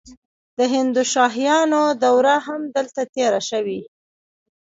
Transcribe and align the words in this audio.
د 0.57 0.59
هندوشاهیانو 0.73 1.81
دوره 2.03 2.35
هم 2.47 2.61
دلته 2.75 3.01
تیره 3.13 3.41
شوې 3.49 3.81